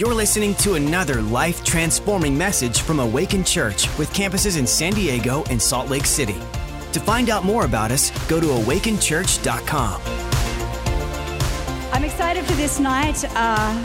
[0.00, 5.44] You're listening to another life transforming message from Awaken Church with campuses in San Diego
[5.50, 6.38] and Salt Lake City.
[6.92, 10.00] To find out more about us, go to awakenchurch.com.
[11.92, 13.84] I'm excited for this night, uh,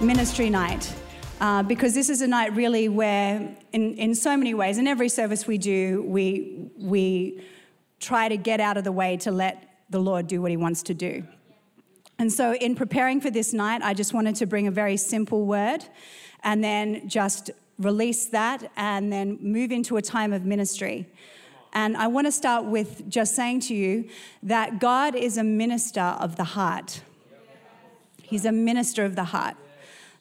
[0.00, 0.94] ministry night.
[1.40, 5.08] Uh, because this is a night really where, in, in so many ways, in every
[5.08, 7.42] service we do, we, we
[7.98, 10.84] try to get out of the way to let the Lord do what he wants
[10.84, 11.24] to do.
[12.20, 15.46] And so, in preparing for this night, I just wanted to bring a very simple
[15.46, 15.86] word
[16.44, 21.06] and then just release that and then move into a time of ministry.
[21.72, 24.06] And I want to start with just saying to you
[24.42, 27.00] that God is a minister of the heart.
[28.22, 29.56] He's a minister of the heart.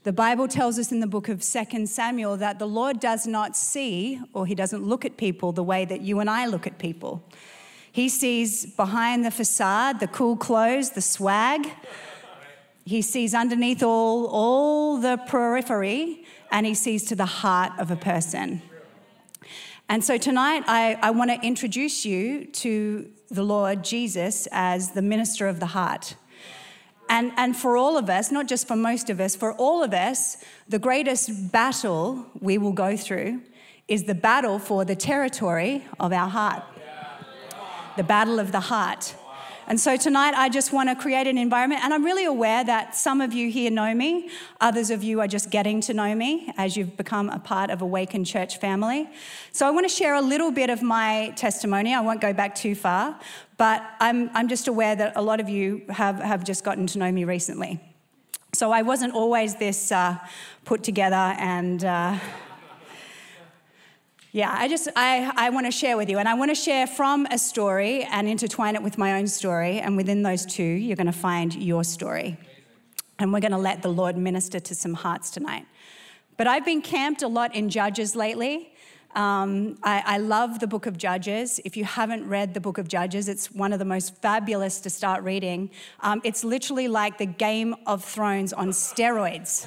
[0.03, 3.57] The Bible tells us in the book of 2 Samuel that the Lord does not
[3.57, 6.77] see or he doesn't look at people the way that you and I look at
[6.77, 7.21] people.
[7.91, 11.69] He sees behind the facade, the cool clothes, the swag.
[12.85, 17.95] He sees underneath all, all the periphery, and he sees to the heart of a
[17.95, 18.61] person.
[19.87, 25.01] And so tonight, I, I want to introduce you to the Lord Jesus as the
[25.01, 26.15] minister of the heart.
[27.09, 29.93] And, and for all of us, not just for most of us, for all of
[29.93, 33.41] us, the greatest battle we will go through
[33.87, 36.63] is the battle for the territory of our heart
[37.99, 39.13] the battle of the heart.
[39.67, 41.83] And so tonight, I just want to create an environment.
[41.83, 44.29] And I'm really aware that some of you here know me,
[44.61, 47.81] others of you are just getting to know me as you've become a part of
[47.81, 49.09] Awaken Church family.
[49.51, 51.93] So I want to share a little bit of my testimony.
[51.93, 53.19] I won't go back too far,
[53.57, 56.99] but I'm, I'm just aware that a lot of you have, have just gotten to
[56.99, 57.81] know me recently.
[58.53, 60.19] So I wasn't always this uh,
[60.63, 61.83] put together and.
[61.83, 62.17] Uh,
[64.31, 66.85] yeah, I just I, I want to share with you, and I want to share
[66.85, 69.79] from a story and intertwine it with my own story.
[69.79, 72.37] And within those two, you're going to find your story.
[73.17, 75.65] And we're going to let the Lord minister to some hearts tonight.
[76.37, 78.71] But I've been camped a lot in Judges lately.
[79.15, 81.59] Um, I, I, love the book of Judges.
[81.65, 84.91] If you haven't read the book of Judges, it's one of the most fabulous to
[84.91, 85.71] start reading.
[86.01, 89.65] Um, it's literally like the Game of Thrones on steroids.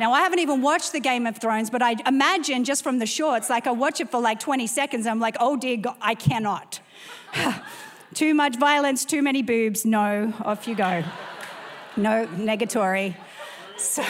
[0.00, 3.04] Now, I haven't even watched the Game of Thrones, but I imagine just from the
[3.04, 6.14] shorts, like I watch it for like 20 seconds, I'm like, oh dear God, I
[6.14, 6.80] cannot.
[8.14, 9.84] too much violence, too many boobs.
[9.84, 11.04] No, off you go.
[11.98, 13.14] No, negatory.
[13.76, 14.02] So,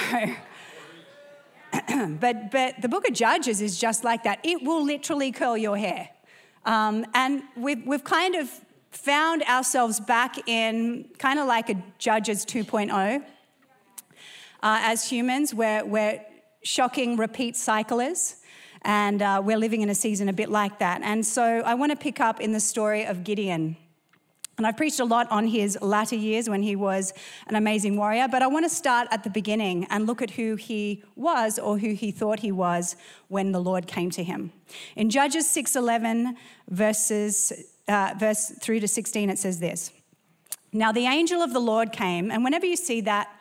[2.20, 4.38] but, but the book of Judges is just like that.
[4.44, 6.08] It will literally curl your hair.
[6.66, 8.48] Um, and we've, we've kind of
[8.92, 13.24] found ourselves back in kind of like a Judges 2.0
[14.62, 16.24] uh, as humans, we're,
[16.62, 18.36] shocking repeat cyclers.
[18.82, 21.00] And uh, we're living in a season a bit like that.
[21.02, 23.76] And so I want to pick up in the story of Gideon.
[24.60, 27.14] And I've preached a lot on his latter years when he was
[27.46, 30.56] an amazing warrior, but I want to start at the beginning and look at who
[30.56, 32.94] he was or who he thought he was
[33.28, 34.52] when the Lord came to him.
[34.96, 36.36] In Judges 6:11
[36.68, 37.54] verses
[37.88, 39.92] uh, verse 3 to 16 it says this.
[40.74, 43.39] Now the angel of the Lord came, and whenever you see that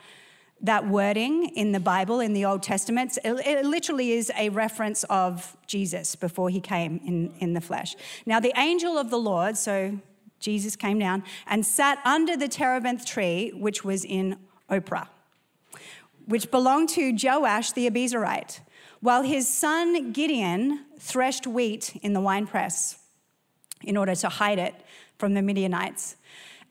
[0.62, 3.18] that wording in the Bible, in the Old Testament.
[3.24, 7.96] It, it, literally is a reference of Jesus before he came in, in the flesh.
[8.26, 9.98] Now, the angel of the Lord, so
[10.40, 14.38] Jesus came down and sat under the terebinth tree, which was in
[14.70, 15.08] Ophrah,
[16.28, 18.60] which belonged to Joash the Abiezrite,
[19.00, 22.98] while his son Gideon threshed wheat in the winepress
[23.82, 24.76] in order to hide it
[25.18, 26.18] from the Midianites.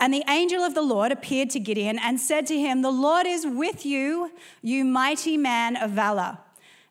[0.00, 3.26] And the angel of the Lord appeared to Gideon and said to him, The Lord
[3.26, 4.30] is with you,
[4.62, 6.38] you mighty man of valor.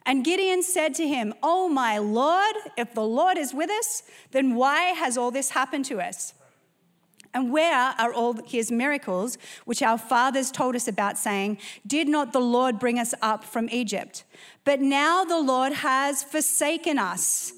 [0.05, 4.55] And Gideon said to him, Oh, my Lord, if the Lord is with us, then
[4.55, 6.33] why has all this happened to us?
[7.33, 12.33] And where are all his miracles, which our fathers told us about, saying, Did not
[12.33, 14.23] the Lord bring us up from Egypt?
[14.63, 17.53] But now the Lord has forsaken us.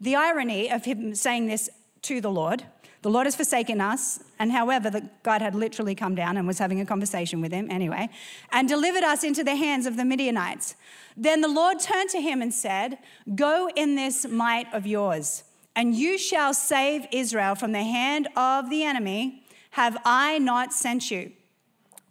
[0.00, 1.70] The irony of him saying this
[2.02, 2.64] to the Lord
[3.02, 4.20] the Lord has forsaken us.
[4.38, 7.70] And however, the, God had literally come down and was having a conversation with him
[7.70, 8.08] anyway,
[8.50, 10.76] and delivered us into the hands of the Midianites.
[11.16, 12.98] Then the Lord turned to him and said,
[13.34, 15.44] Go in this might of yours,
[15.76, 19.44] and you shall save Israel from the hand of the enemy.
[19.72, 21.32] Have I not sent you?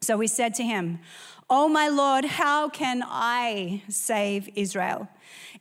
[0.02, 1.00] So he said to him,
[1.50, 5.10] Oh, my Lord, how can I save Israel?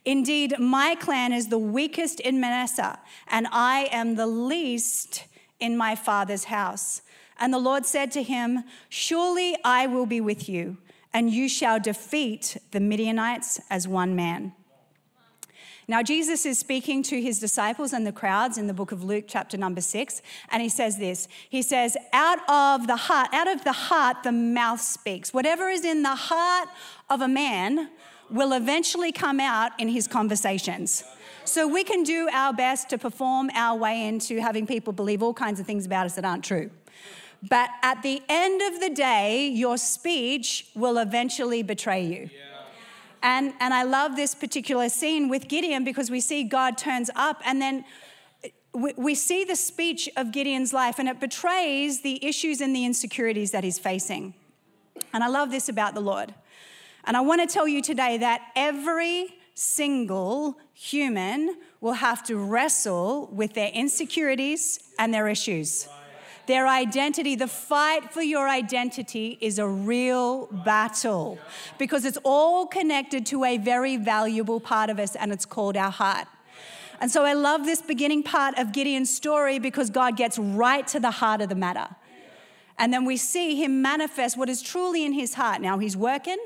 [0.03, 2.97] Indeed, my clan is the weakest in Manasseh,
[3.27, 5.25] and I am the least
[5.61, 7.01] in my father's house.
[7.39, 10.77] And the Lord said to him, Surely I will be with you,
[11.13, 14.51] and you shall defeat the Midianites as one man.
[15.87, 19.25] Now, Jesus is speaking to his disciples and the crowds in the book of Luke,
[19.27, 23.63] chapter number six, and he says this He says, Out of the heart, out of
[23.63, 25.33] the heart, the mouth speaks.
[25.33, 26.69] Whatever is in the heart
[27.09, 27.89] of a man
[28.29, 31.03] will eventually come out in his conversations.
[31.43, 35.33] So we can do our best to perform our way into having people believe all
[35.33, 36.69] kinds of things about us that aren't true.
[37.47, 42.29] But at the end of the day, your speech will eventually betray you.
[42.31, 42.51] Yeah.
[43.23, 47.41] And, and I love this particular scene with Gideon because we see God turns up
[47.45, 47.85] and then
[48.73, 52.85] we, we see the speech of Gideon's life and it betrays the issues and the
[52.85, 54.33] insecurities that he's facing.
[55.13, 56.33] And I love this about the Lord.
[57.03, 63.29] And I want to tell you today that every single human will have to wrestle
[63.31, 65.87] with their insecurities and their issues.
[66.47, 71.37] Their identity, the fight for your identity is a real battle
[71.77, 75.91] because it's all connected to a very valuable part of us, and it's called our
[75.91, 76.27] heart.
[76.99, 80.99] And so I love this beginning part of Gideon's story because God gets right to
[80.99, 81.95] the heart of the matter.
[82.79, 85.61] And then we see him manifest what is truly in his heart.
[85.61, 86.39] Now he's working,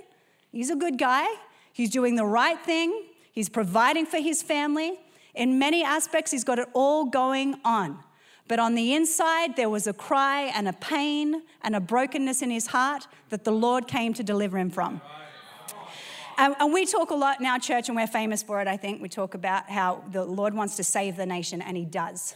[0.51, 1.25] he's a good guy,
[1.71, 3.04] he's doing the right thing,
[3.35, 4.97] he's providing for his family.
[5.35, 7.99] In many aspects, he's got it all going on.
[8.47, 12.51] But on the inside, there was a cry and a pain and a brokenness in
[12.51, 15.01] his heart that the Lord came to deliver him from.
[16.37, 18.75] And, and, we talk a lot in our church, and we're famous for it, I
[18.75, 19.01] think.
[19.01, 22.35] We talk about how the Lord wants to save the nation, and He does.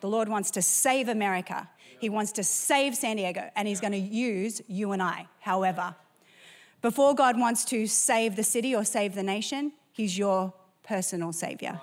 [0.00, 1.68] The Lord wants to save America.
[2.00, 5.28] He wants to save San Diego, and He's going to use you and I.
[5.40, 5.94] However,
[6.82, 11.78] before God wants to save the city or save the nation, He's your personal Savior.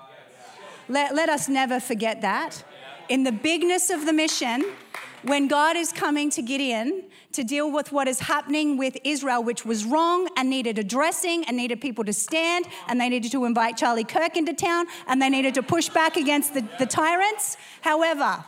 [0.88, 2.64] Let, let us never forget that
[3.08, 4.64] in the bigness of the mission,
[5.22, 9.64] when God is coming to Gideon to deal with what is happening with Israel, which
[9.64, 13.76] was wrong and needed addressing and needed people to stand, and they needed to invite
[13.76, 17.56] Charlie Kirk into town, and they needed to push back against the, the tyrants.
[17.82, 18.44] However,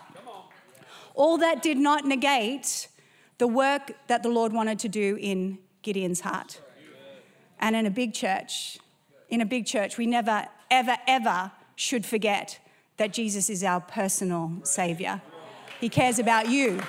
[1.15, 2.89] all that did not negate
[3.39, 6.61] the work that the Lord wanted to do in Gideon's heart.
[7.61, 8.81] And in a big church,
[9.31, 12.59] in a big church, we never, ever, ever should forget
[12.97, 15.23] that Jesus is our personal Savior.
[15.81, 16.81] He cares about you.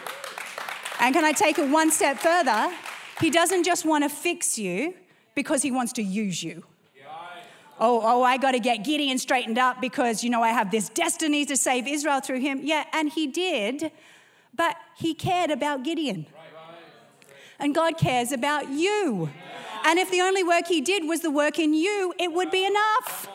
[0.99, 2.73] And can I take it one step further?
[3.21, 4.93] He doesn't just want to fix you
[5.35, 6.63] because He wants to use you.
[7.83, 10.87] Oh, oh, I got to get Gideon straightened up because, you know, I have this
[10.87, 12.59] destiny to save Israel through him.
[12.61, 13.91] Yeah, and he did,
[14.53, 16.27] but he cared about Gideon.
[17.57, 19.31] And God cares about you.
[19.83, 22.66] And if the only work he did was the work in you, it would be
[22.66, 23.28] enough.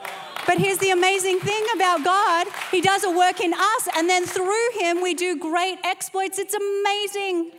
[0.46, 4.24] But here's the amazing thing about God He does a work in us, and then
[4.24, 6.38] through Him, we do great exploits.
[6.38, 7.50] It's amazing.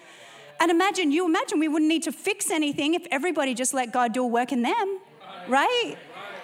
[0.62, 4.14] And imagine, you imagine we wouldn't need to fix anything if everybody just let God
[4.14, 5.00] do a work in them,
[5.48, 5.96] right?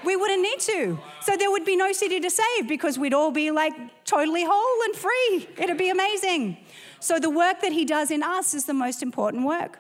[0.04, 1.00] We wouldn't need to.
[1.22, 3.74] So there would be no city to save because we'd all be like
[4.04, 5.48] totally whole and free.
[5.58, 6.58] It'd be amazing.
[7.00, 9.80] So the work that He does in us is the most important work.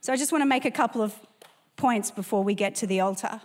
[0.00, 1.14] So I just want to make a couple of
[1.76, 3.40] points before we get to the altar.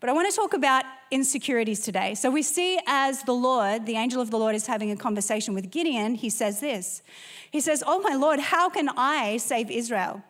[0.00, 2.14] But I want to talk about insecurities today.
[2.14, 5.54] So we see as the Lord, the angel of the Lord, is having a conversation
[5.54, 7.02] with Gideon, he says this
[7.50, 10.22] He says, Oh, my Lord, how can I save Israel?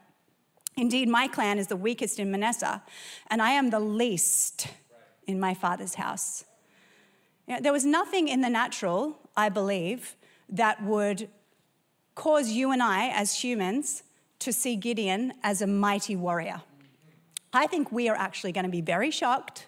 [0.77, 2.83] Indeed, my clan is the weakest in Manasseh,
[3.31, 4.69] and I am the least
[5.27, 6.45] in my father's house.
[7.49, 10.17] You know, there was nothing in the natural, I believe,
[10.51, 11.29] that would
[12.15, 14.03] cause you and I, as humans,
[14.41, 16.63] to see Gideon as a mighty warrior.
[17.53, 19.67] I think we are actually going to be very shocked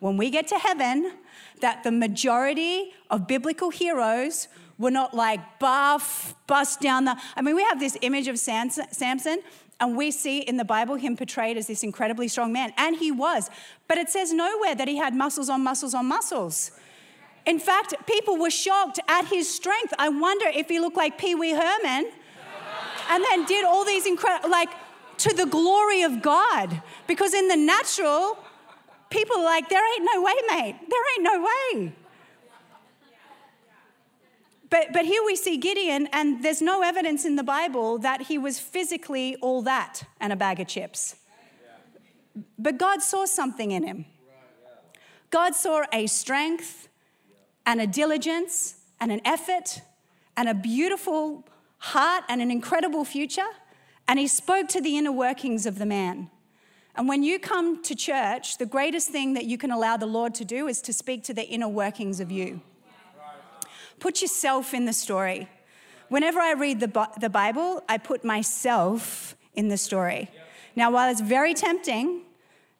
[0.00, 1.12] when we get to heaven
[1.60, 7.16] that the majority of biblical heroes were not like buff, bust down the.
[7.36, 9.42] I mean, we have this image of Samson,
[9.80, 13.10] and we see in the Bible him portrayed as this incredibly strong man, and he
[13.10, 13.50] was.
[13.88, 16.70] But it says nowhere that he had muscles on muscles on muscles.
[17.46, 19.94] In fact, people were shocked at his strength.
[19.98, 22.10] I wonder if he looked like Pee Wee Herman
[23.08, 24.70] and then did all these incredible, like,
[25.18, 26.82] to the glory of God.
[27.06, 28.38] Because in the natural,
[29.10, 30.76] people are like, there ain't no way, mate.
[30.88, 31.92] There ain't no way.
[34.70, 38.36] But, but here we see Gideon, and there's no evidence in the Bible that he
[38.36, 41.16] was physically all that and a bag of chips.
[42.58, 44.04] But God saw something in him.
[45.30, 46.88] God saw a strength
[47.64, 49.80] and a diligence and an effort
[50.36, 51.44] and a beautiful
[51.78, 53.48] heart and an incredible future
[54.08, 56.30] and he spoke to the inner workings of the man.
[56.96, 60.34] And when you come to church, the greatest thing that you can allow the Lord
[60.36, 62.62] to do is to speak to the inner workings of you.
[64.00, 65.48] Put yourself in the story.
[66.08, 70.30] Whenever I read the, the Bible, I put myself in the story.
[70.74, 72.22] Now, while it's very tempting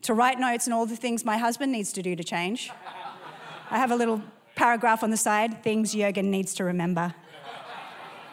[0.02, 2.70] to write notes and all the things my husband needs to do to change,
[3.70, 4.22] I have a little
[4.54, 7.14] paragraph on the side things Jurgen needs to remember.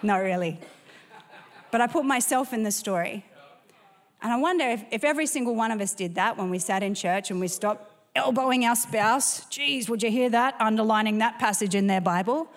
[0.05, 0.59] Not really.
[1.71, 3.25] But I put myself in the story.
[4.21, 6.83] And I wonder if, if every single one of us did that when we sat
[6.83, 9.45] in church and we stopped elbowing our spouse.
[9.49, 10.55] Geez, would you hear that?
[10.59, 12.47] Underlining that passage in their Bible.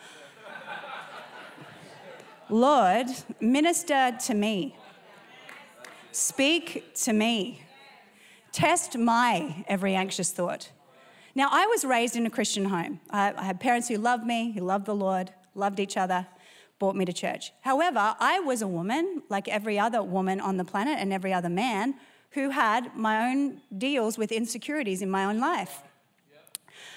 [2.51, 3.07] Lord,
[3.41, 4.77] minister to me.
[6.13, 7.63] Speak to me.
[8.53, 10.71] Test my every anxious thought.
[11.35, 13.01] Now, I was raised in a Christian home.
[13.09, 16.27] I, I had parents who loved me, who loved the Lord, loved each other,
[16.79, 17.53] brought me to church.
[17.63, 21.49] However, I was a woman, like every other woman on the planet and every other
[21.49, 21.95] man,
[22.33, 25.83] who had my own deals with insecurities in my own life.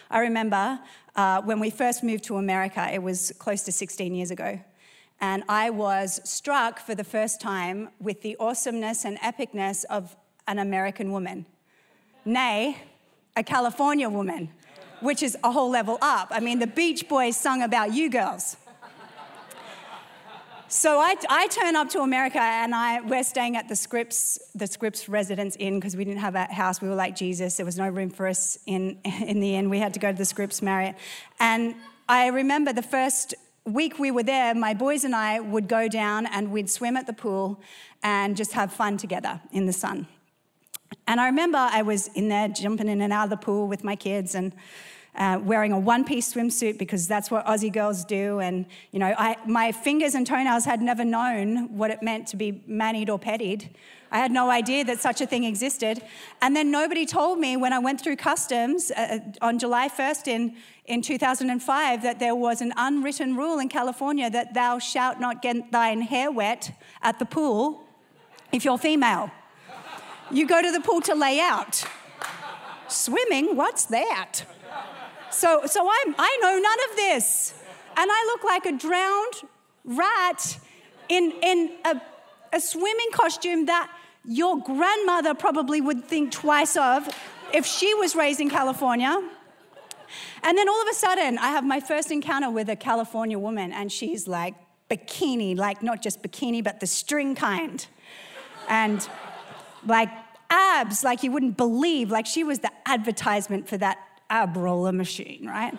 [0.09, 0.79] I remember
[1.15, 4.59] uh, when we first moved to America, it was close to 16 years ago.
[5.19, 10.15] And I was struck for the first time with the awesomeness and epicness of
[10.47, 11.45] an American woman,
[12.25, 12.77] nay,
[13.35, 14.49] a California woman,
[14.99, 16.29] which is a whole level up.
[16.31, 18.57] I mean, the Beach Boys sung about you girls.
[20.73, 24.65] So I, I turn up to America and I, we're staying at the Scripps, the
[24.65, 26.81] Scripps Residence Inn because we didn't have a house.
[26.81, 27.57] We were like Jesus.
[27.57, 29.69] There was no room for us in, in the inn.
[29.69, 30.95] We had to go to the Scripps Marriott.
[31.41, 31.75] And
[32.07, 33.33] I remember the first
[33.65, 37.05] week we were there, my boys and I would go down and we'd swim at
[37.05, 37.59] the pool
[38.01, 40.07] and just have fun together in the sun.
[41.05, 43.83] And I remember I was in there jumping in and out of the pool with
[43.83, 44.53] my kids and
[45.15, 48.39] uh, wearing a one-piece swimsuit because that's what Aussie girls do.
[48.39, 52.37] And you know, I, my fingers and toenails had never known what it meant to
[52.37, 53.69] be manied or petted.
[54.11, 56.01] I had no idea that such a thing existed.
[56.41, 60.55] And then nobody told me when I went through customs uh, on July 1st in,
[60.85, 65.71] in 2005 that there was an unwritten rule in California that thou shalt not get
[65.71, 67.85] thine hair wet at the pool
[68.51, 69.31] if you're female.
[70.29, 71.83] You go to the pool to lay out.
[72.87, 74.43] Swimming, what's that?
[75.31, 77.53] So, so I'm, I know none of this.
[77.97, 79.33] And I look like a drowned
[79.83, 80.59] rat
[81.09, 82.01] in, in a,
[82.53, 83.91] a swimming costume that
[84.25, 87.07] your grandmother probably would think twice of
[87.53, 89.21] if she was raised in California.
[90.43, 93.71] And then all of a sudden, I have my first encounter with a California woman,
[93.71, 94.55] and she's like
[94.89, 97.85] bikini, like not just bikini, but the string kind.
[98.67, 99.07] And
[99.85, 100.09] like
[100.49, 103.97] abs, like you wouldn't believe, like she was the advertisement for that
[104.31, 105.77] ab roller machine, right?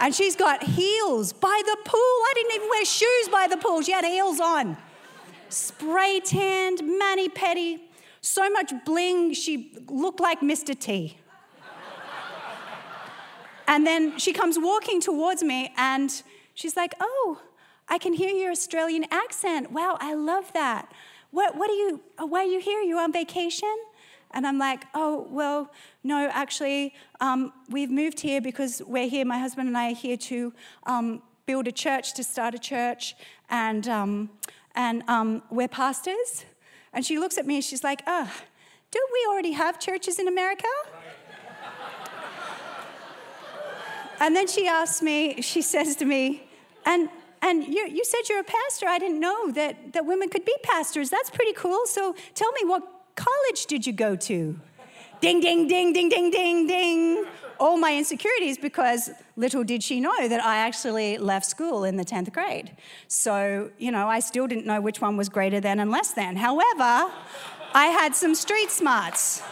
[0.00, 2.00] And she's got heels by the pool.
[2.00, 3.82] I didn't even wear shoes by the pool.
[3.82, 4.76] She had heels on
[5.48, 7.88] spray tanned, mani petty,
[8.20, 10.76] so much bling, she looked like Mr.
[10.76, 11.18] T.
[13.68, 16.22] and then she comes walking towards me and
[16.54, 17.40] she's like, Oh,
[17.88, 19.70] I can hear your Australian accent.
[19.70, 20.92] Wow, I love that.
[21.30, 22.80] What, what are you, why are you here?
[22.80, 23.76] You on vacation?
[24.36, 25.72] And I'm like, oh, well,
[26.04, 30.18] no, actually, um, we've moved here because we're here, my husband and I are here
[30.18, 30.52] to
[30.84, 33.16] um, build a church, to start a church.
[33.48, 34.28] And um,
[34.74, 36.44] and um, we're pastors.
[36.92, 38.30] And she looks at me and she's like, oh,
[38.90, 40.68] don't we already have churches in America?
[44.20, 46.42] and then she asks me, she says to me,
[46.84, 47.08] and
[47.40, 48.86] and you, you said you're a pastor.
[48.86, 51.10] I didn't know that, that women could be pastors.
[51.10, 51.86] That's pretty cool.
[51.86, 54.60] So tell me, what college did you go to?
[55.20, 57.26] Ding, ding, ding, ding, ding, ding, ding
[57.58, 62.04] all my insecurities because little did she know that I actually left school in the
[62.04, 62.76] 10th grade.
[63.08, 66.36] So, you know, I still didn't know which one was greater than and less than.
[66.36, 67.10] However,
[67.74, 69.42] I had some street smarts.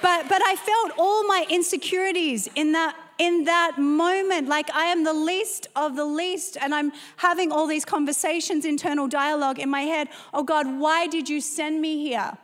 [0.00, 4.48] But, but I felt all my insecurities in that, in that moment.
[4.48, 6.58] Like I am the least of the least.
[6.60, 10.08] And I'm having all these conversations, internal dialogue in my head.
[10.34, 12.36] Oh God, why did you send me here?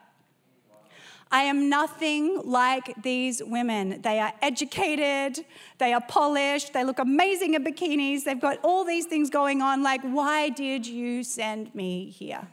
[1.31, 4.01] I am nothing like these women.
[4.01, 5.45] They are educated,
[5.77, 9.83] they are polished, they look amazing in bikinis, they've got all these things going on.
[9.83, 12.49] Like, why did you send me here?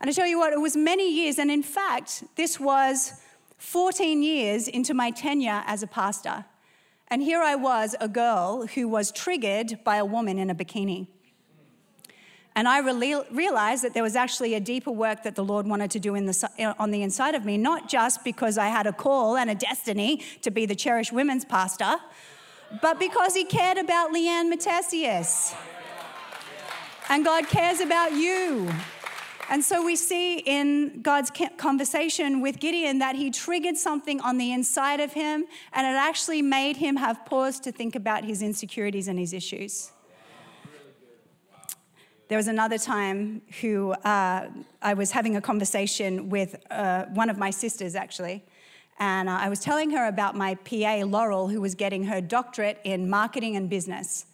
[0.00, 3.20] And I tell you what, it was many years, and in fact, this was
[3.58, 6.44] 14 years into my tenure as a pastor.
[7.12, 11.08] And here I was, a girl who was triggered by a woman in a bikini.
[12.56, 16.00] And I realized that there was actually a deeper work that the Lord wanted to
[16.00, 19.50] do the, on the inside of me, not just because I had a call and
[19.50, 21.96] a destiny to be the cherished women's pastor,
[22.80, 25.54] but because He cared about Leanne Matthesius.
[27.10, 28.72] And God cares about you.
[29.52, 34.50] And so we see in God's conversation with Gideon that he triggered something on the
[34.50, 35.44] inside of him,
[35.74, 39.92] and it actually made him have pause to think about his insecurities and his issues.
[42.28, 44.48] There was another time who uh,
[44.80, 48.42] I was having a conversation with uh, one of my sisters, actually,
[48.98, 52.80] And uh, I was telling her about my PA, Laurel, who was getting her doctorate
[52.84, 54.24] in marketing and business.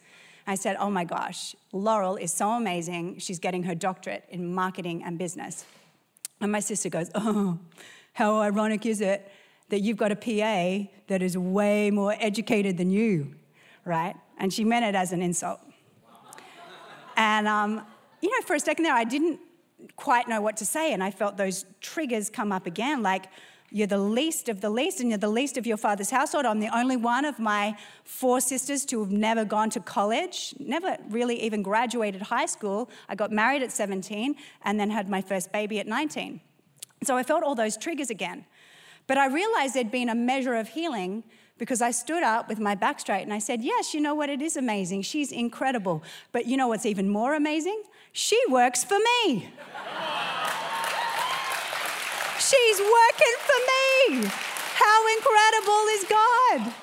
[0.49, 3.19] I said, Oh my gosh, Laurel is so amazing.
[3.19, 5.67] She's getting her doctorate in marketing and business.
[6.41, 7.59] And my sister goes, Oh,
[8.15, 9.31] how ironic is it
[9.69, 13.35] that you've got a PA that is way more educated than you,
[13.85, 14.17] right?
[14.39, 15.61] And she meant it as an insult.
[17.19, 17.85] And, um,
[18.23, 19.41] you know, for a second there, I didn't
[19.97, 20.95] quite know what to say.
[20.95, 23.27] And I felt those triggers come up again like,
[23.71, 26.47] you're the least of the least, and you're the least of your father's household.
[26.47, 30.97] I'm the only one of my four sisters to have never gone to college, never
[31.11, 32.89] really even graduated high school.
[33.09, 36.41] I got married at 17 and then had my first baby at 19.
[37.05, 38.47] So I felt all those triggers again.
[39.07, 41.25] But I realized there'd been a measure of healing
[41.59, 44.31] because I stood up with my back straight and I said, Yes, you know what?
[44.31, 45.03] It is amazing.
[45.03, 46.03] She's incredible.
[46.33, 47.83] But you know what's even more amazing?
[48.13, 49.51] She works for me.
[52.49, 54.31] She's working for me.
[54.75, 56.75] How incredible is God?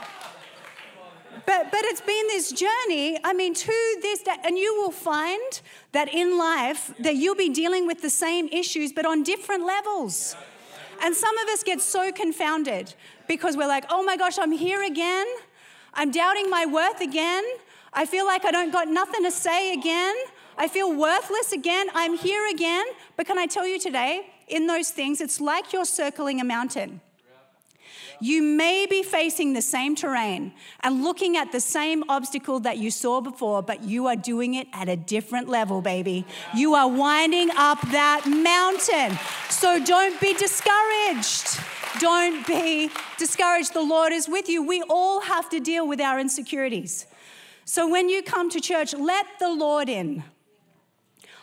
[1.48, 5.62] But, but it's been this journey, I mean, to this day, and you will find
[5.91, 10.36] that in life that you'll be dealing with the same issues, but on different levels.
[11.01, 12.93] And some of us get so confounded
[13.27, 15.25] because we're like, oh my gosh, I'm here again.
[15.95, 17.43] I'm doubting my worth again.
[17.91, 20.15] I feel like I don't got nothing to say again.
[20.60, 21.88] I feel worthless again.
[21.95, 22.86] I'm here again.
[23.17, 27.02] But can I tell you today, in those things, it's like you're circling a mountain.
[28.22, 32.90] You may be facing the same terrain and looking at the same obstacle that you
[32.90, 36.25] saw before, but you are doing it at a different level, baby.
[36.56, 39.18] You are winding up that mountain.
[39.50, 41.60] So don't be discouraged.
[42.00, 43.74] Don't be discouraged.
[43.74, 44.66] The Lord is with you.
[44.66, 47.08] We all have to deal with our insecurities.
[47.66, 50.24] So when you come to church, let the Lord in.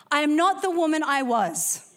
[0.09, 1.92] I am not the woman I was.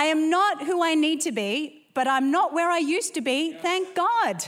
[0.00, 3.20] I am not who I need to be, but I'm not where I used to
[3.20, 3.52] be.
[3.52, 4.42] Thank God.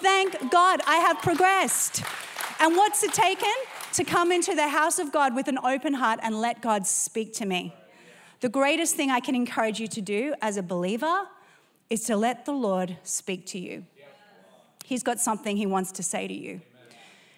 [0.00, 2.02] Thank God I have progressed.
[2.60, 3.52] And what's it taken?
[3.92, 7.34] To come into the house of God with an open heart and let God speak
[7.34, 7.74] to me.
[8.40, 11.28] The greatest thing I can encourage you to do as a believer
[11.90, 13.84] is to let the Lord speak to you.
[14.82, 16.62] He's got something He wants to say to you.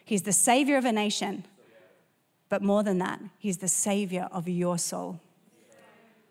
[0.05, 1.45] He's the Savior of a nation,
[2.51, 5.19] but more than that, He's the Savior of your soul.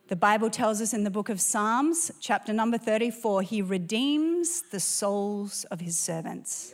[0.08, 4.80] The Bible tells us in the book of Psalms, chapter number 34, He redeems the
[4.80, 6.74] souls of His servants.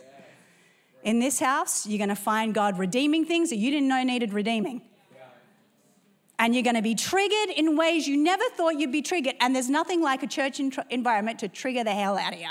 [1.02, 4.32] In this house, you're going to find God redeeming things that you didn't know needed
[4.32, 4.82] redeeming.
[6.38, 9.34] And you're going to be triggered in ways you never thought you'd be triggered.
[9.40, 12.50] And there's nothing like a church environment to trigger the hell out of you.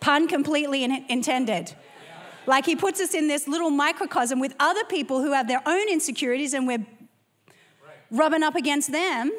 [0.00, 1.74] Pun completely in- intended.
[2.46, 5.88] Like he puts us in this little microcosm with other people who have their own
[5.88, 6.84] insecurities, and we're
[8.10, 9.30] rubbing up against them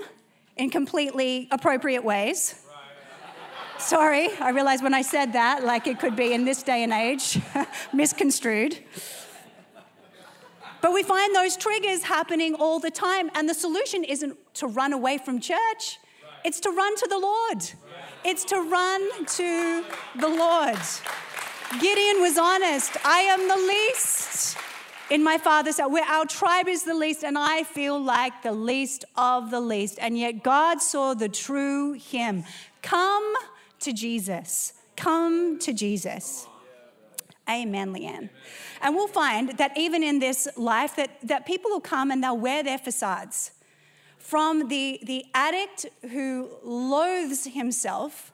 [0.58, 2.56] in completely appropriate ways.
[3.78, 6.92] Sorry, I realize when I said that, like it could be in this day and
[6.92, 7.40] age,
[7.94, 8.78] misconstrued.
[10.82, 14.92] But we find those triggers happening all the time, and the solution isn't to run
[14.92, 15.98] away from church,
[16.44, 17.72] it's to run to the Lord.
[18.26, 19.84] It's to run to
[20.20, 20.80] the Lord.
[21.80, 22.98] Gideon was honest.
[23.06, 24.58] I am the least
[25.10, 28.52] in my father's house, where our tribe is the least, and I feel like the
[28.52, 29.98] least of the least.
[30.00, 32.44] And yet God saw the true him.
[32.82, 33.34] Come
[33.80, 34.74] to Jesus.
[34.96, 36.48] Come to Jesus.
[37.50, 38.30] Amen, Leanne.
[38.82, 42.38] And we'll find that even in this life, that, that people will come and they'll
[42.38, 43.52] wear their facades.
[44.20, 48.32] From the, the addict who loathes himself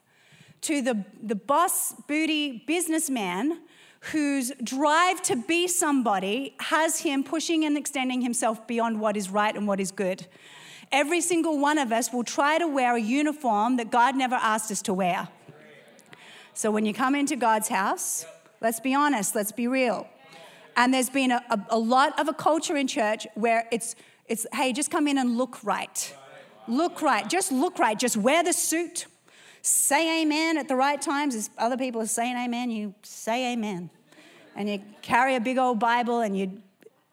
[0.61, 3.61] to the, the boss booty businessman
[4.11, 9.55] whose drive to be somebody has him pushing and extending himself beyond what is right
[9.55, 10.27] and what is good.
[10.91, 14.71] Every single one of us will try to wear a uniform that God never asked
[14.71, 15.27] us to wear.
[16.53, 18.25] So when you come into God's house,
[18.61, 20.07] let's be honest, let's be real.
[20.77, 23.95] And there's been a, a, a lot of a culture in church where it's,
[24.27, 26.13] it's, hey, just come in and look right.
[26.67, 27.27] Look right.
[27.27, 27.97] Just look right.
[27.97, 29.07] Just wear the suit.
[29.63, 31.33] Say amen at the right times.
[31.33, 33.89] As other people are saying amen, you say amen
[34.55, 36.61] and you carry a big old Bible and you,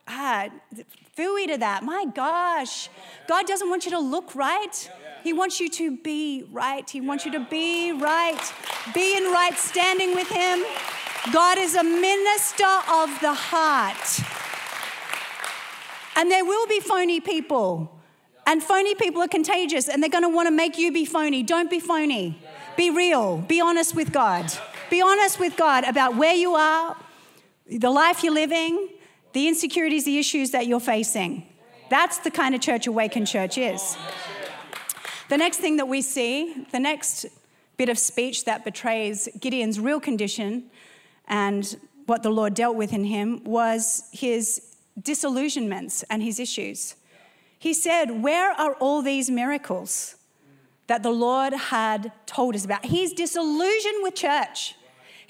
[0.07, 0.49] ah,
[1.17, 1.83] fooey to that.
[1.83, 2.89] My gosh.
[3.29, 4.91] God doesn't want you to look right.
[5.23, 6.89] He wants you to be right.
[6.89, 8.53] He wants you to be right.
[8.95, 10.65] Be in right standing with Him.
[11.33, 14.21] God is a minister of the heart.
[16.17, 17.99] And there will be phony people.
[18.47, 21.43] And phony people are contagious and they're going to want to make you be phony.
[21.43, 22.39] Don't be phony.
[22.77, 23.39] Be real.
[23.39, 24.53] Be honest with God.
[24.91, 26.97] Be honest with God about where you are,
[27.79, 28.89] the life you're living,
[29.33, 31.47] the insecurities, the issues that you're facing.
[31.91, 33.97] That's the kind of church Awaken Church is.
[35.29, 37.27] The next thing that we see, the next
[37.77, 40.71] bit of speech that betrays Gideon's real condition
[41.27, 46.97] and what the Lord dealt with in him was his disillusionments and his issues.
[47.59, 50.17] He said, Where are all these miracles
[50.89, 52.85] that the Lord had told us about?
[52.85, 54.75] He's disillusioned with church.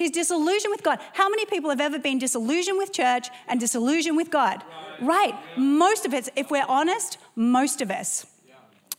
[0.03, 0.99] He's disillusioned with God.
[1.13, 4.65] How many people have ever been disillusioned with church and disillusioned with God?
[5.01, 5.33] Right.
[5.57, 8.27] Most of us, if we're honest, most of us.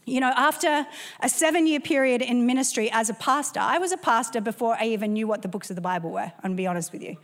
[0.05, 0.87] You know, after
[1.19, 4.85] a seven year period in ministry as a pastor, I was a pastor before I
[4.85, 7.17] even knew what the books of the Bible were, I'm gonna be honest with you.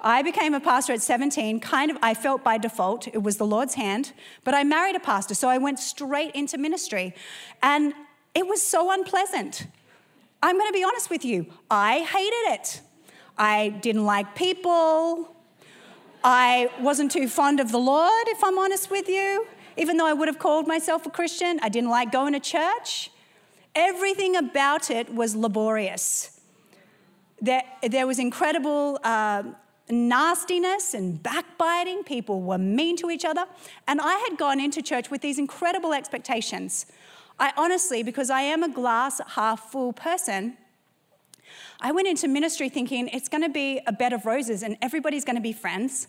[0.00, 3.46] I became a pastor at 17, kind of, I felt by default, it was the
[3.46, 4.12] Lord's hand,
[4.42, 7.14] but I married a pastor, so I went straight into ministry.
[7.62, 7.94] And
[8.34, 9.66] it was so unpleasant.
[10.42, 12.80] I'm gonna be honest with you, I hated it.
[13.40, 15.34] I didn't like people.
[16.22, 19.46] I wasn't too fond of the Lord, if I'm honest with you.
[19.78, 23.10] Even though I would have called myself a Christian, I didn't like going to church.
[23.74, 26.38] Everything about it was laborious.
[27.40, 29.44] There, there was incredible uh,
[29.88, 32.04] nastiness and backbiting.
[32.04, 33.46] People were mean to each other.
[33.88, 36.84] And I had gone into church with these incredible expectations.
[37.38, 40.58] I honestly, because I am a glass half full person,
[41.80, 45.24] I went into ministry thinking it's going to be a bed of roses and everybody's
[45.24, 46.08] going to be friends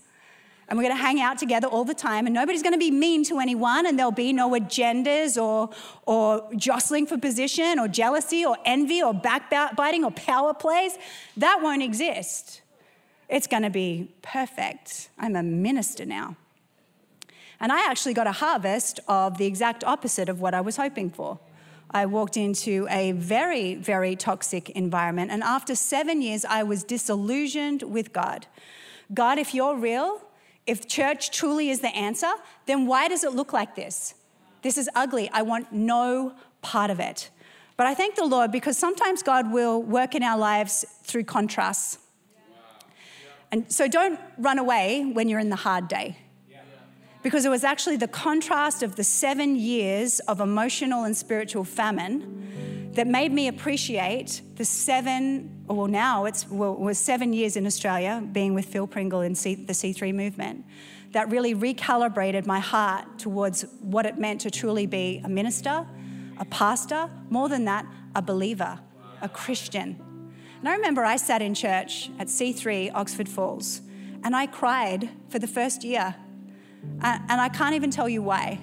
[0.71, 2.91] and we're going to hang out together all the time, and nobody's going to be
[2.91, 5.69] mean to anyone, and there'll be no agendas or,
[6.05, 10.97] or jostling for position or jealousy or envy or backbiting or power plays.
[11.35, 12.61] That won't exist.
[13.27, 15.09] It's going to be perfect.
[15.19, 16.37] I'm a minister now.
[17.59, 21.09] And I actually got a harvest of the exact opposite of what I was hoping
[21.09, 21.37] for.
[21.93, 25.29] I walked into a very, very toxic environment.
[25.31, 28.47] And after seven years, I was disillusioned with God.
[29.13, 30.21] God, if you're real,
[30.65, 32.31] if church truly is the answer,
[32.65, 34.15] then why does it look like this?
[34.61, 35.29] This is ugly.
[35.33, 37.29] I want no part of it.
[37.75, 41.97] But I thank the Lord because sometimes God will work in our lives through contrasts.
[43.51, 46.17] And so don't run away when you're in the hard day.
[47.23, 52.91] Because it was actually the contrast of the seven years of emotional and spiritual famine
[52.93, 58.27] that made me appreciate the seven, well, now it's well, was seven years in Australia
[58.31, 60.65] being with Phil Pringle in C, the C3 movement
[61.11, 65.85] that really recalibrated my heart towards what it meant to truly be a minister,
[66.37, 68.79] a pastor, more than that, a believer,
[69.21, 69.99] a Christian.
[70.59, 73.81] And I remember I sat in church at C3 Oxford Falls
[74.23, 76.15] and I cried for the first year.
[77.01, 78.59] And I can't even tell you why.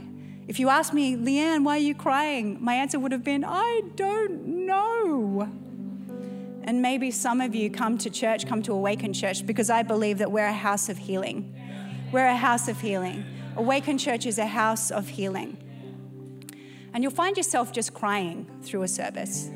[0.46, 2.56] If you asked me, Leanne, why are you crying?
[2.60, 5.48] My answer would have been, I don't know.
[6.62, 10.18] And maybe some of you come to church, come to Awaken Church, because I believe
[10.18, 11.54] that we're a house of healing.
[12.12, 13.24] We're a house of healing.
[13.56, 15.56] Awaken Church is a house of healing.
[16.94, 19.50] And you'll find yourself just crying through a service.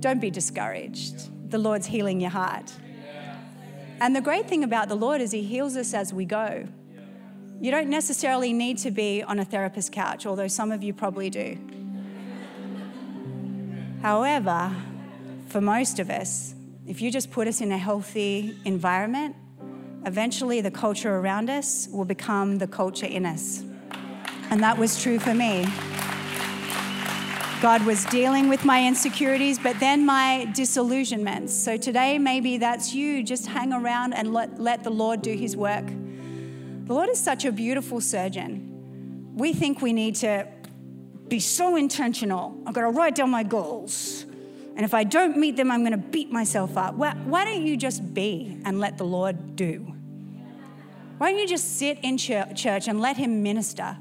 [0.00, 1.50] Don't be discouraged.
[1.50, 2.72] The Lord's healing your heart.
[4.00, 6.66] And the great thing about the Lord is He heals us as we go.
[7.58, 11.30] You don't necessarily need to be on a therapist's couch, although some of you probably
[11.30, 11.58] do.
[14.02, 14.74] However,
[15.48, 16.54] for most of us,
[16.86, 19.34] if you just put us in a healthy environment,
[20.04, 23.64] eventually the culture around us will become the culture in us.
[24.50, 25.66] And that was true for me.
[27.62, 31.54] God was dealing with my insecurities, but then my disillusionments.
[31.54, 33.22] So today, maybe that's you.
[33.22, 35.84] Just hang around and let, let the Lord do his work.
[36.86, 39.34] The Lord is such a beautiful surgeon.
[39.34, 40.46] We think we need to
[41.26, 42.56] be so intentional.
[42.64, 44.24] I've got to write down my goals.
[44.76, 46.94] And if I don't meet them, I'm going to beat myself up.
[46.94, 49.94] Why, why don't you just be and let the Lord do?
[51.18, 53.96] Why don't you just sit in church and let Him minister?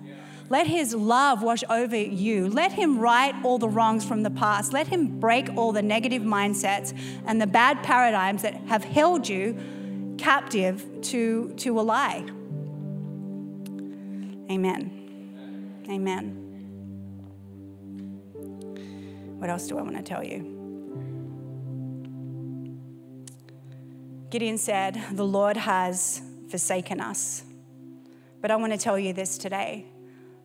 [0.49, 2.49] Let His love wash over you.
[2.49, 4.73] Let Him right all the wrongs from the past.
[4.73, 6.95] Let Him break all the negative mindsets
[7.25, 9.57] and the bad paradigms that have held you
[10.19, 12.25] captive to, to a lie.
[14.49, 15.85] Amen.
[15.89, 16.41] Amen.
[19.37, 20.51] What else do I want to tell you?
[24.29, 27.43] Gideon said, The Lord has forsaken us.
[28.41, 29.85] But I want to tell you this today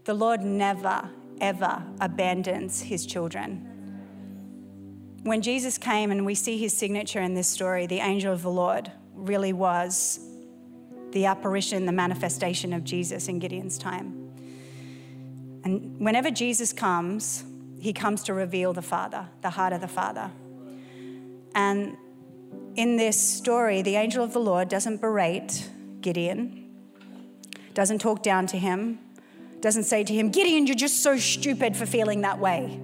[0.04, 1.10] the Lord never,
[1.40, 3.66] ever abandons his children.
[5.22, 8.50] When Jesus came and we see his signature in this story, the angel of the
[8.50, 10.18] Lord really was
[11.12, 14.30] the apparition, the manifestation of Jesus in Gideon's time.
[15.64, 17.44] And whenever Jesus comes,
[17.78, 20.30] he comes to reveal the Father, the heart of the Father.
[21.54, 21.96] And
[22.76, 25.68] in this story, the angel of the Lord doesn't berate
[26.00, 26.66] Gideon,
[27.74, 28.98] doesn't talk down to him,
[29.60, 32.80] doesn't say to him, Gideon, you're just so stupid for feeling that way.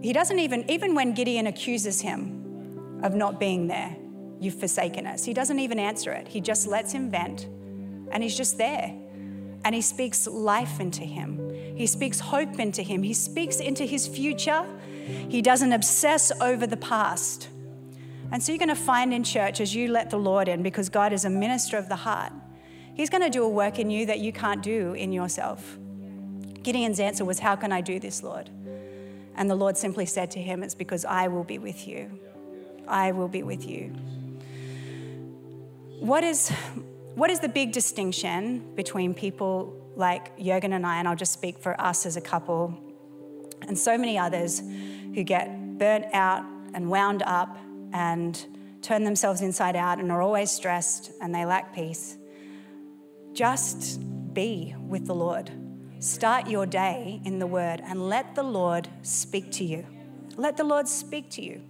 [0.00, 3.96] He doesn't even, even when Gideon accuses him of not being there,
[4.42, 6.28] you've forsaken us, he doesn't even answer it.
[6.28, 7.46] He just lets him vent
[8.10, 8.94] and he's just there.
[9.64, 11.38] And he speaks life into him,
[11.76, 14.64] he speaks hope into him, he speaks into his future.
[15.28, 17.48] He doesn't obsess over the past.
[18.30, 20.88] And so you're going to find in church as you let the Lord in, because
[20.88, 22.32] God is a minister of the heart,
[22.94, 25.78] He's going to do a work in you that you can't do in yourself.
[26.62, 28.50] Gideon's answer was, How can I do this, Lord?
[29.34, 32.18] And the Lord simply said to him, It's because I will be with you.
[32.86, 33.94] I will be with you.
[36.02, 36.48] What is,
[37.14, 41.60] what is the big distinction between people like Jurgen and I, and I'll just speak
[41.60, 42.76] for us as a couple,
[43.68, 44.64] and so many others
[45.14, 47.56] who get burnt out and wound up
[47.92, 48.44] and
[48.82, 52.18] turn themselves inside out and are always stressed and they lack peace?
[53.32, 54.00] Just
[54.34, 55.52] be with the Lord.
[56.00, 59.86] Start your day in the Word and let the Lord speak to you.
[60.36, 61.62] Let the Lord speak to you.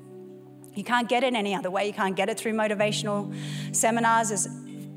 [0.75, 1.87] You can't get it any other way.
[1.87, 3.35] You can't get it through motivational
[3.75, 4.49] seminars, as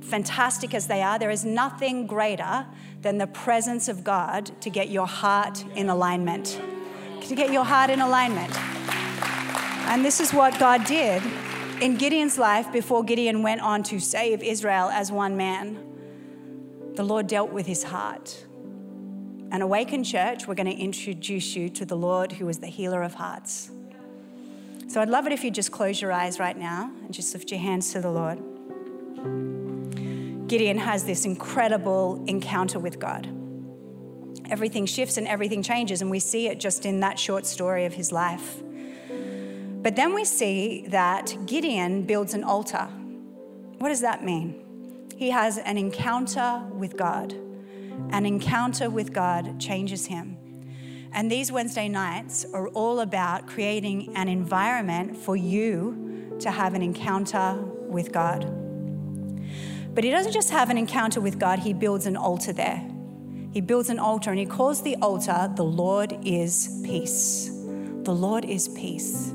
[0.01, 1.19] fantastic as they are.
[1.19, 2.65] There is nothing greater
[3.01, 6.59] than the presence of God to get your heart in alignment.
[7.21, 8.55] To get your heart in alignment.
[9.87, 11.21] And this is what God did
[11.81, 15.81] in Gideon's life before Gideon went on to save Israel as one man
[16.95, 18.45] the Lord dealt with his heart.
[19.51, 23.03] And Awaken Church, we're going to introduce you to the Lord who is the healer
[23.03, 23.69] of hearts.
[24.87, 27.51] So I'd love it if you just close your eyes right now and just lift
[27.51, 28.39] your hands to the Lord.
[30.47, 33.27] Gideon has this incredible encounter with God.
[34.49, 37.93] Everything shifts and everything changes, and we see it just in that short story of
[37.93, 38.61] his life.
[39.81, 42.87] But then we see that Gideon builds an altar.
[43.79, 45.09] What does that mean?
[45.15, 47.33] He has an encounter with God.
[48.11, 50.37] An encounter with God changes him.
[51.15, 56.81] And these Wednesday nights are all about creating an environment for you to have an
[56.81, 57.55] encounter
[57.87, 58.43] with God.
[59.95, 62.85] But he doesn't just have an encounter with God, he builds an altar there.
[63.53, 67.45] He builds an altar and he calls the altar, The Lord is Peace.
[67.45, 69.31] The Lord is Peace.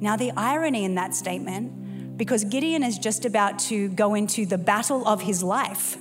[0.00, 4.56] Now, the irony in that statement because Gideon is just about to go into the
[4.56, 5.98] battle of his life.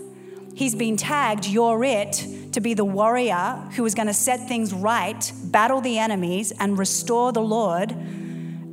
[0.56, 4.74] He's been tagged, you're it, to be the warrior who is going to set things
[4.74, 7.92] right, battle the enemies, and restore the Lord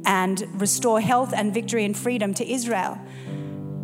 [0.06, 2.98] and restore health and victory and freedom to Israel.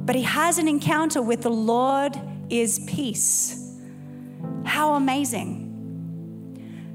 [0.04, 2.18] But he has an encounter with the Lord
[2.50, 3.74] is peace.
[4.64, 5.64] How amazing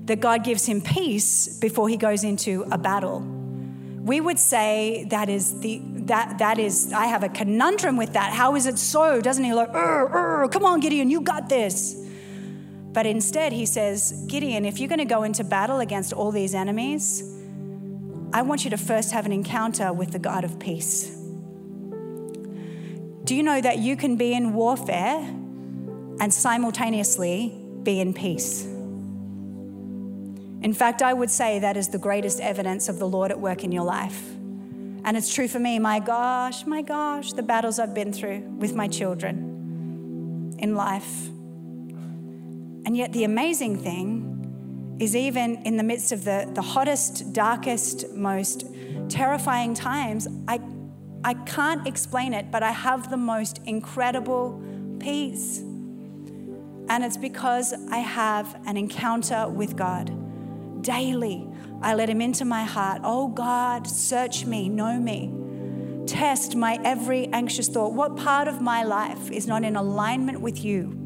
[0.06, 3.41] that God gives him peace before he goes into a battle
[4.04, 5.80] we would say that is the
[6.12, 8.34] that that is i have a conundrum with that.
[8.34, 9.22] How is it so?
[9.22, 11.96] Doesn't he like come on gideon you got this.
[12.94, 16.56] But instead he says gideon if you're going to go into battle against all these
[16.56, 17.24] enemies
[18.34, 21.18] i want you to first have an encounter with the god of peace.
[23.24, 25.20] Do you know that you can be in warfare
[26.20, 28.68] and simultaneously be in peace
[30.62, 33.64] in fact, I would say that is the greatest evidence of the Lord at work
[33.64, 34.30] in your life.
[35.04, 35.80] And it's true for me.
[35.80, 41.28] My gosh, my gosh, the battles I've been through with my children in life.
[42.86, 48.14] And yet, the amazing thing is, even in the midst of the, the hottest, darkest,
[48.14, 48.66] most
[49.10, 50.60] terrifying times, I,
[51.24, 54.62] I can't explain it, but I have the most incredible
[55.00, 55.58] peace.
[55.58, 60.21] And it's because I have an encounter with God
[60.82, 61.48] daily.
[61.82, 63.02] I let Him into my heart.
[63.04, 65.34] Oh God, search me, know me.
[66.08, 67.94] Test my every anxious thought.
[67.94, 70.98] What part of my life is not in alignment with you?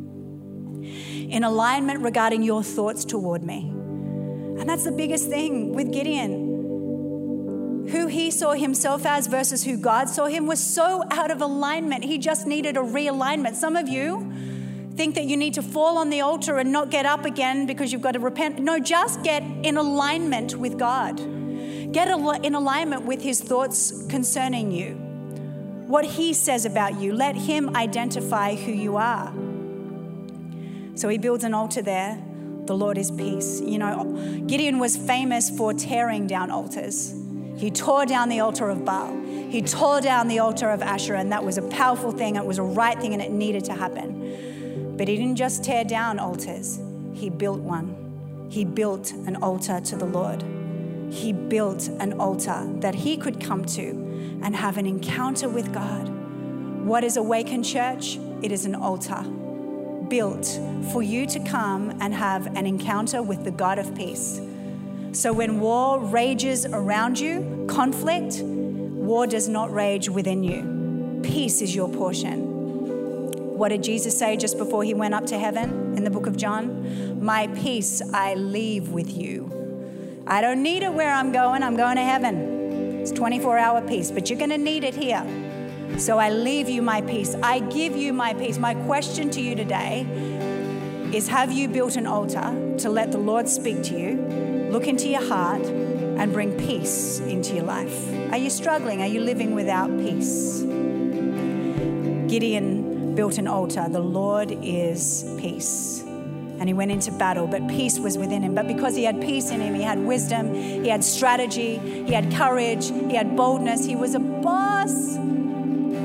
[1.29, 3.69] In alignment regarding your thoughts toward me.
[3.69, 7.85] And that's the biggest thing with Gideon.
[7.91, 12.03] Who he saw himself as versus who God saw him was so out of alignment.
[12.03, 13.55] He just needed a realignment.
[13.55, 14.31] Some of you,
[14.95, 17.91] think that you need to fall on the altar and not get up again because
[17.91, 18.59] you've got to repent.
[18.59, 21.17] No, just get in alignment with God.
[21.91, 24.95] Get in alignment with His thoughts concerning you,
[25.87, 27.13] what He says about you.
[27.13, 29.33] Let Him identify who you are.
[30.95, 32.21] So He builds an altar there.
[32.65, 33.61] The Lord is peace.
[33.61, 37.13] You know, Gideon was famous for tearing down altars.
[37.57, 39.15] He tore down the altar of Baal.
[39.49, 42.35] He tore down the altar of Asherah, and that was a powerful thing.
[42.35, 44.44] It was a right thing, and it needed to happen.
[44.97, 46.79] But he didn't just tear down altars,
[47.13, 48.47] he built one.
[48.49, 50.43] He built an altar to the Lord.
[51.11, 53.89] He built an altar that he could come to
[54.43, 56.09] and have an encounter with God.
[56.85, 58.17] What is Awaken Church?
[58.41, 59.23] It is an altar
[60.09, 60.59] built
[60.91, 64.39] for you to come and have an encounter with the God of peace.
[65.11, 71.21] So when war rages around you, conflict, war does not rage within you.
[71.23, 72.54] Peace is your portion.
[73.55, 76.35] What did Jesus say just before he went up to heaven in the book of
[76.35, 77.23] John?
[77.23, 79.49] My peace I leave with you.
[80.27, 82.99] I don't need it where I'm going, I'm going to heaven.
[82.99, 85.25] It's 24 hour peace, but you're going to need it here.
[85.97, 87.33] So I leave you my peace.
[87.41, 88.57] I give you my peace.
[88.57, 90.01] My question to you today
[91.13, 94.17] is Have you built an altar to let the Lord speak to you,
[94.69, 98.11] look into your heart, and bring peace into your life?
[98.33, 99.01] Are you struggling?
[99.01, 100.59] Are you living without peace?
[102.27, 102.84] Gideon
[103.15, 103.87] built an altar.
[103.89, 106.01] The Lord is peace.
[106.01, 108.55] And he went into battle, but peace was within him.
[108.55, 112.31] But because he had peace in him, he had wisdom, he had strategy, he had
[112.33, 115.17] courage, he had boldness, he was a boss.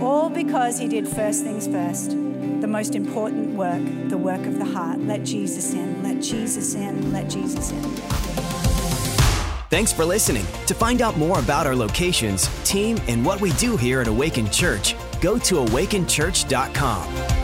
[0.02, 2.16] All because he did first things first
[2.60, 4.98] the most important work, the work of the heart.
[5.00, 7.82] Let Jesus in, let Jesus in, let Jesus in.
[9.70, 10.44] Thanks for listening.
[10.66, 14.50] To find out more about our locations, team, and what we do here at Awaken
[14.50, 17.39] Church, go to awakenchurch.com.